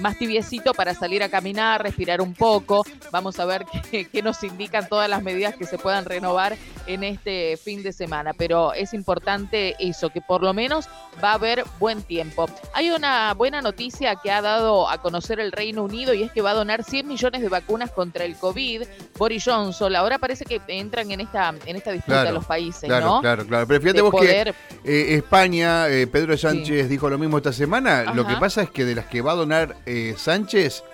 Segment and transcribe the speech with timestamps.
[0.00, 2.84] más tibiecito para salir a caminar, respirar un poco.
[3.10, 7.04] Vamos a ver qué, qué nos indican todas las medidas que se puedan renovar en
[7.04, 8.32] este fin de semana.
[8.32, 10.88] Pero es importante eso, que por lo menos
[11.22, 12.46] va a haber buen tiempo.
[12.74, 16.40] Hay una buena noticia que ha dado a conocer el Reino Unido y es que
[16.40, 18.82] va a donar 100 millones de vacunas contra el COVID.
[19.16, 23.06] Boris Johnson, ahora parece que entran en esta, en esta disputa de los países, claro,
[23.06, 23.20] ¿no?
[23.20, 23.66] Claro, claro.
[23.66, 24.54] Pero fíjate vos que
[24.84, 28.14] eh, España, eh, Pedro Sánchez dijo lo mismo esta semana.
[28.14, 30.84] Lo que pasa es que de las que va a donar eh, Sánchez,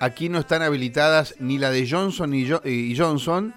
[0.00, 3.54] aquí no están habilitadas ni la de Johnson ni y Johnson,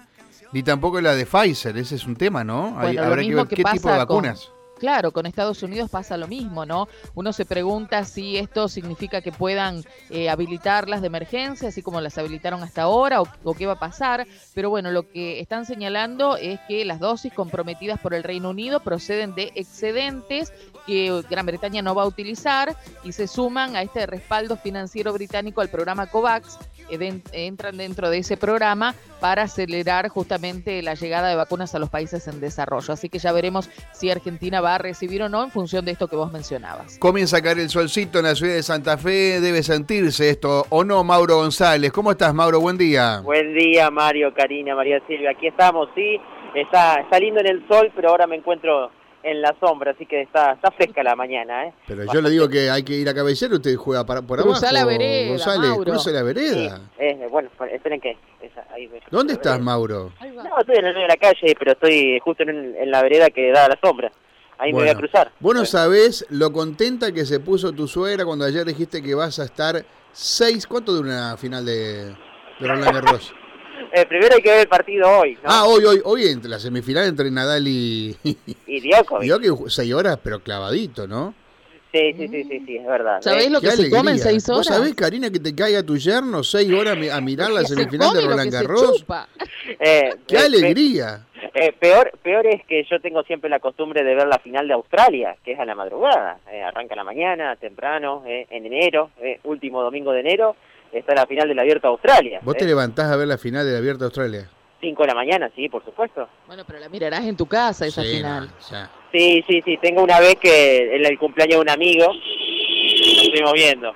[0.52, 1.76] ni tampoco la de Pfizer.
[1.76, 2.78] Ese es un tema, ¿no?
[2.78, 4.53] habrá que ver qué tipo de vacunas.
[4.78, 6.88] Claro, con Estados Unidos pasa lo mismo, ¿no?
[7.14, 12.18] Uno se pregunta si esto significa que puedan eh, habilitarlas de emergencia, así como las
[12.18, 14.26] habilitaron hasta ahora, o, qué va a pasar.
[14.52, 18.80] Pero bueno, lo que están señalando es que las dosis comprometidas por el Reino Unido
[18.80, 20.52] proceden de excedentes
[20.86, 25.60] que Gran Bretaña no va a utilizar y se suman a este respaldo financiero británico
[25.60, 31.74] al programa COVAX entran dentro de ese programa para acelerar justamente la llegada de vacunas
[31.74, 32.92] a los países en desarrollo.
[32.92, 36.08] Así que ya veremos si Argentina va a recibir o no en función de esto
[36.08, 36.98] que vos mencionabas.
[36.98, 40.84] Comienza a caer el solcito en la ciudad de Santa Fe, debe sentirse esto o
[40.84, 41.92] no, Mauro González.
[41.92, 42.60] ¿Cómo estás, Mauro?
[42.60, 43.20] Buen día.
[43.22, 45.30] Buen día, Mario, Karina, María Silvia.
[45.30, 46.20] Aquí estamos, sí.
[46.54, 48.90] Está saliendo en el sol, pero ahora me encuentro
[49.24, 51.66] en la sombra, así que está, está fresca la mañana.
[51.66, 51.74] ¿eh?
[51.86, 54.42] Pero yo le digo que hay que ir a cabecera, usted juega por abajo.
[54.42, 55.92] Cruza la vereda, Mauro.
[55.92, 56.80] Cruza la vereda.
[56.98, 58.16] eh, bueno, esperen que...
[59.10, 60.12] ¿Dónde estás, Mauro?
[60.20, 63.68] No, estoy en, la calle, pero estoy justo en, en la vereda que da a
[63.68, 64.12] la sombra.
[64.58, 65.32] Ahí me voy a cruzar.
[65.40, 69.38] Vos no sabés lo contenta que se puso tu suegra cuando ayer dijiste que vas
[69.38, 70.66] a estar seis...
[70.66, 72.14] ¿Cuánto dura una final de,
[72.60, 73.34] de Roland Garros?
[73.96, 75.34] Eh, primero hay que ver el partido hoy.
[75.34, 75.40] ¿no?
[75.44, 78.16] Ah, hoy, hoy, hoy entre la semifinal entre Nadal y.
[78.66, 79.30] Y Djokovic.
[79.30, 81.32] Djokovic, seis horas, pero clavadito, ¿no?
[81.92, 83.22] Sí, sí, sí, sí, sí, es verdad.
[83.22, 84.58] ¿Sabés lo que se come en seis horas?
[84.58, 88.22] ¿Vos sabés, Karina, que te caiga tu yerno seis horas a mirar la semifinal de
[88.22, 89.04] Roland Garros?
[89.78, 91.26] Eh, ¡Qué alegría!
[91.54, 94.74] Eh, peor, peor es que yo tengo siempre la costumbre de ver la final de
[94.74, 96.38] Australia, que es a la madrugada.
[96.50, 99.10] Eh, arranca la mañana, temprano, eh, en enero,
[99.44, 100.56] último domingo de enero
[100.98, 102.40] está la final del Abierto Australia.
[102.42, 102.68] ¿Vos te ¿eh?
[102.68, 104.48] levantás a ver la final del Abierto Australia?
[104.80, 106.28] 5 de la mañana, sí, por supuesto.
[106.46, 108.50] Bueno, pero la mirarás en tu casa esa final.
[109.12, 109.78] Sí, sí, sí.
[109.78, 113.94] Tengo una vez que en el cumpleaños de un amigo, lo estoy moviendo.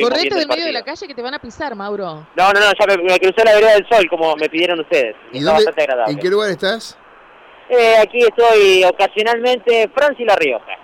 [0.00, 2.26] Correte del medio de la calle que te van a pisar, Mauro.
[2.36, 5.16] No, no, no, ya me, crucé la vereda del sol, como me pidieron ustedes.
[5.32, 6.12] ¿Y bastante agradable.
[6.12, 6.98] ¿En qué lugar estás?
[7.70, 10.79] Eh, aquí estoy ocasionalmente, Francia y La Rioja.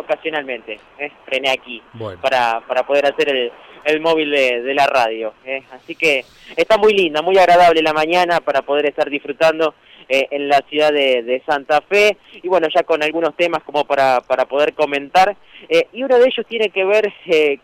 [0.00, 1.82] Ocasionalmente, eh, frené aquí
[2.22, 3.52] para, para poder hacer el,
[3.84, 5.34] el móvil de, la radio.
[5.44, 5.62] ¿eh?
[5.72, 6.24] Así que
[6.56, 9.74] está muy linda, muy agradable la mañana para poder estar disfrutando
[10.08, 12.16] eh, en la ciudad de, Santa Fe.
[12.42, 15.36] Y bueno, ya con algunos temas como para, para poder comentar.
[15.68, 17.12] Eh, y uno de ellos tiene que ver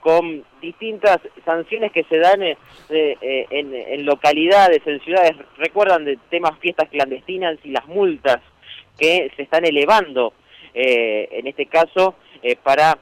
[0.00, 2.56] con distintas sanciones que se dan en,
[2.90, 5.32] en, localidades, en ciudades.
[5.58, 8.38] Recuerdan de temas fiestas clandestinas y las multas
[8.98, 10.32] que se están elevando,
[10.72, 12.14] en este caso,
[12.62, 12.98] para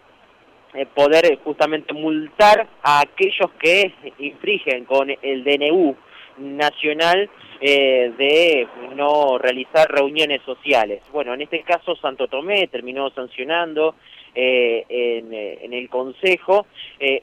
[0.77, 5.95] eh, poder justamente multar a aquellos que infringen con el DNU
[6.39, 7.31] nacional
[7.61, 11.00] eh, de no realizar reuniones sociales.
[11.12, 13.94] Bueno, en este caso Santo Tomé terminó sancionando
[14.34, 16.67] eh, en, el Consejo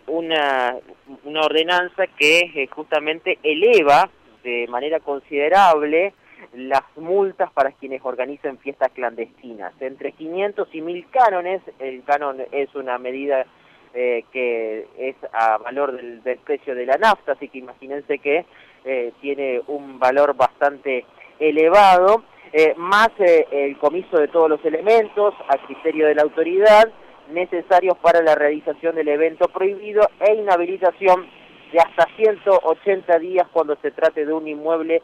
[0.07, 0.77] una,
[1.25, 4.09] una ordenanza que justamente eleva
[4.45, 6.13] de manera considerable
[6.53, 9.73] las multas para quienes organizan fiestas clandestinas.
[9.79, 13.45] Entre 500 y 1000 cánones, el canon es una medida
[13.93, 18.45] eh, que es a valor del, precio de la nafta, así que imagínense que
[18.85, 21.05] eh, tiene un valor bastante
[21.39, 26.89] elevado, eh, más el comiso de todos los elementos a criterio de la autoridad
[27.31, 31.27] necesarios para la realización del evento prohibido e inhabilitación
[31.71, 35.01] de hasta 180 días cuando se trate de un inmueble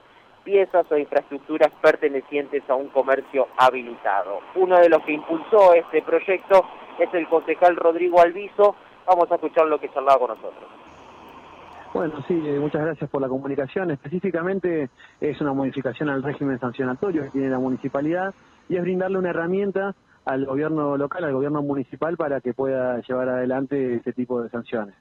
[0.47, 4.39] piezas o infraestructuras pertenecientes a un comercio habilitado.
[4.55, 6.63] Uno de los que impulsó este proyecto
[6.97, 8.77] es el concejal Rodrigo Alviso.
[9.05, 10.69] Vamos a escuchar lo que charlaba con nosotros.
[11.93, 13.91] Bueno, sí, eh, muchas gracias por la comunicación.
[13.91, 14.89] Específicamente
[15.19, 18.33] es una modificación al régimen sancionatorio que tiene la municipalidad
[18.69, 23.27] y es brindarle una herramienta al gobierno local, al gobierno municipal, para que pueda llevar
[23.27, 24.95] adelante ese tipo de sanciones.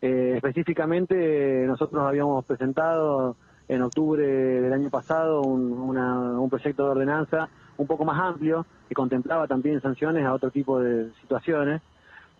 [0.00, 3.36] Eh, específicamente nosotros habíamos presentado
[3.68, 9.48] en octubre del año pasado un, proyecto de ordenanza un poco más amplio que contemplaba
[9.48, 11.82] también sanciones a otro tipo de situaciones,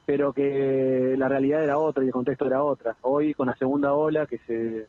[0.07, 2.95] pero que la realidad era otra y el contexto era otra.
[3.03, 4.87] Hoy con la segunda ola que se,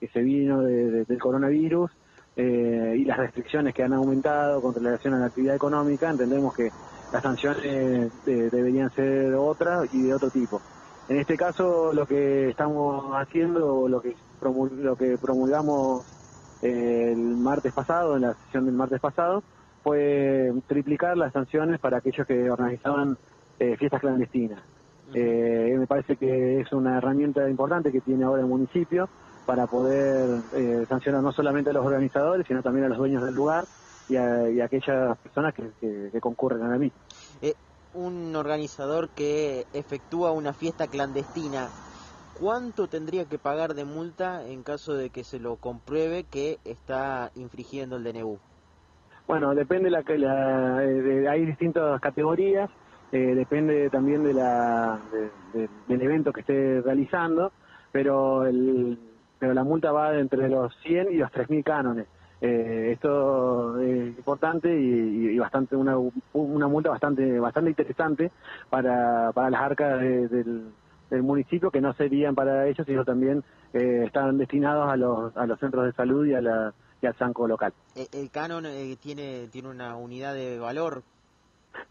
[0.00, 1.90] que se vino del coronavirus
[2.36, 6.70] eh, y las restricciones que han aumentado con relación a la actividad económica, entendemos que
[7.12, 10.60] las sanciones eh, deberían ser otras y de otro tipo.
[11.08, 16.04] En este caso, lo que estamos haciendo, lo que, lo que promulgamos
[16.60, 19.42] eh, el martes pasado, en la sesión del martes pasado,
[19.82, 23.16] fue triplicar las sanciones para aquellos que organizaban
[23.58, 24.60] eh, fiestas clandestinas.
[25.14, 29.08] Eh, me parece que es una herramienta importante que tiene ahora el municipio
[29.46, 30.42] para poder
[30.90, 33.64] sancionar no solamente a los organizadores, sino también a los dueños del lugar
[34.10, 36.92] y a, aquellas personas que, concurren a mí
[37.94, 41.68] un organizador que efectúa una fiesta clandestina,
[42.38, 47.30] ¿cuánto tendría que pagar de multa en caso de que se lo compruebe que está
[47.34, 48.38] infringiendo el DNU?
[49.26, 52.70] Bueno, depende la, la de, hay distintas categorías,
[53.12, 54.98] eh, depende también de la
[55.52, 57.52] del evento que esté realizando,
[57.92, 58.98] pero el,
[59.38, 62.06] pero la multa va entre los 100 y los 3.000 cánones.
[62.40, 65.96] Eh, esto es importante y, bastante una,
[66.32, 68.30] una multa bastante bastante interesante
[68.70, 70.72] para, para las arcas del,
[71.10, 73.42] municipio que no serían para ellos sino también
[73.72, 77.16] eh, están destinados a los, a los centros de salud y, a la, y al
[77.16, 77.72] Sanco local.
[77.94, 81.02] Eh, ¿El, canon eh, tiene, tiene una unidad de valor?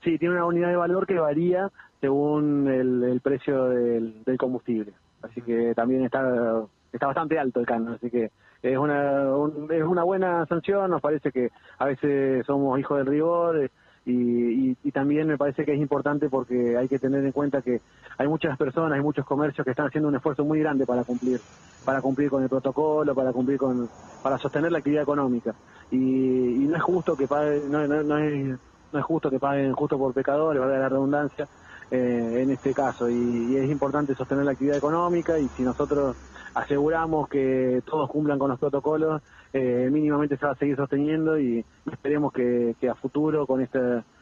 [0.03, 1.69] Sí, tiene una unidad de valor que varía
[2.01, 4.93] según el, el precio del, del combustible.
[5.21, 8.31] Así que también está, está bastante alto el canon, así que
[8.61, 9.23] es una,
[9.69, 13.71] es una buena sanción, nos parece que a veces somos hijos del rigor eh,
[14.05, 17.81] y, y, también me parece que es importante porque hay que tener en cuenta que
[18.17, 21.41] hay muchas personas, hay muchos comercios que están haciendo un esfuerzo muy grande para cumplir,
[21.83, 23.89] para cumplir con el protocolo, para cumplir con,
[24.23, 25.53] para sostener la actividad económica.
[25.91, 27.27] Y, no es justo que
[27.69, 28.57] no, no, no, es,
[28.91, 31.47] no es justo que paguen justo por pecadores, valga la redundancia,
[31.89, 36.17] eh, en este caso y, es importante sostener la actividad económica y si nosotros
[36.53, 39.21] aseguramos que todos cumplan con los protocolos,
[39.53, 43.79] eh, mínimamente se va a seguir sosteniendo y esperemos que, a futuro con este,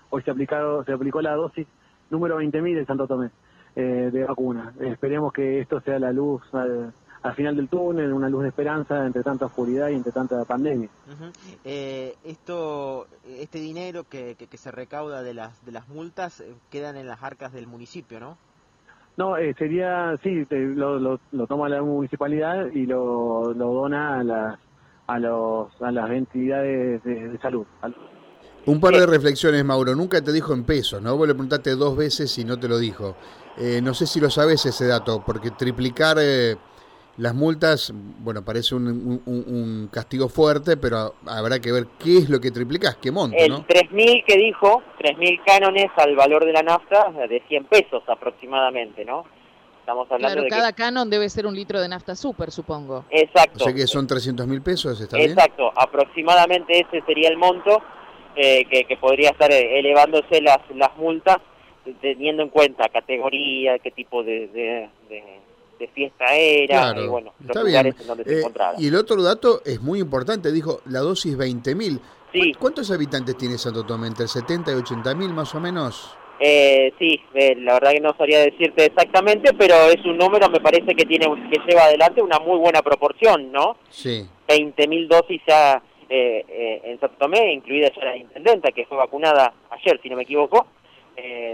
[0.09, 1.65] hoy se, aplicado, se aplicó la dosis
[2.11, 3.31] número 20.000 de Santo Tomé
[3.75, 4.73] eh, de vacuna.
[4.79, 6.93] Esperemos que esto sea la luz al,
[7.33, 10.89] final del túnel, una luz de esperanza entre tanta oscuridad y entre tanta pandemia.
[11.63, 17.07] Eh, esto, este dinero que, que, se recauda de las, de las multas quedan en
[17.07, 18.37] las arcas del municipio, ¿no?
[19.17, 24.59] No, eh, sería, sí, lo, lo, toma la municipalidad y lo, lo dona a, las
[25.07, 27.65] a, los, a las entidades de, salud.
[28.65, 29.95] Un par de reflexiones, Mauro.
[29.95, 31.15] Nunca te dijo en pesos, ¿no?
[31.15, 33.15] Vos le preguntaste dos veces y no te lo dijo.
[33.57, 36.57] Eh, no sé si lo sabes ese dato, porque triplicar eh,
[37.17, 42.51] las multas, bueno, parece un, castigo fuerte, pero habrá que ver qué es lo que
[42.51, 47.41] triplicas, qué monto, El 3.000 que dijo, 3.000 cánones al valor de la nafta de
[47.47, 49.25] 100 pesos aproximadamente, ¿no?
[49.79, 53.05] Estamos hablando claro, cada canon debe ser un litro de nafta super, supongo.
[53.11, 53.63] Exacto.
[53.63, 55.29] O sea que son 300 mil pesos, ¿está bien?
[55.31, 57.81] Exacto, aproximadamente ese sería el monto
[58.35, 61.37] eh, que, podría estar elevándose las, las multas,
[62.01, 65.45] teniendo en cuenta categoría, qué tipo de de
[65.93, 68.73] fiesta era y bueno, los lugares en donde se eh, encontraba.
[68.77, 71.99] Y el otro dato es muy importante, dijo la dosis 20.000.
[72.33, 72.53] Sí.
[72.59, 74.07] ¿Cuántos habitantes tiene Santo Tomé?
[74.07, 76.15] ¿Entre 70 y 80.000 más o menos?
[76.39, 80.59] Eh, sí, eh, la verdad que no sabría decirte exactamente, pero es un número, me
[80.59, 83.77] parece que tiene que lleva adelante una muy buena proporción, ¿no?
[83.89, 84.27] Sí.
[84.47, 89.53] 20.000 dosis ya eh, eh, en Santo Tomé, incluida ya la intendenta, que fue vacunada
[89.69, 90.67] ayer, si no me equivoco,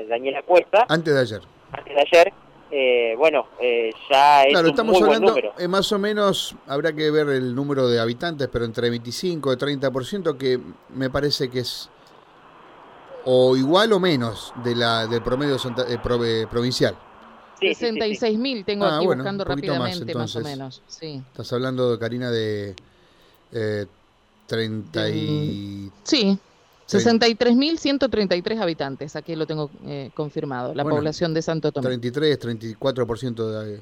[0.09, 0.87] Daniela Cuesta.
[0.89, 1.41] Antes de ayer.
[1.71, 2.30] Antes de ayer,
[2.71, 5.59] eh, bueno, eh, ya es claro, un estamos muy hablando, buen número.
[5.59, 9.55] Eh, más o menos, habrá que ver el número de habitantes, pero entre 25 y
[9.57, 10.59] 30%, que
[10.95, 11.89] me parece que es
[13.25, 16.97] o igual o menos de la del promedio eh, provincial.
[17.59, 20.81] Sí, 66 mil tengo ah, aquí buscando rápidamente, más, o menos.
[20.87, 21.21] Sí.
[21.27, 22.75] Estás hablando, Karina, de
[23.51, 23.85] eh,
[24.47, 25.91] 30 y...
[26.03, 26.39] Sí,
[26.99, 31.87] 63.133 habitantes, aquí lo tengo eh, confirmado, la población de Santo Tomé.
[31.87, 33.79] 33, 34% de...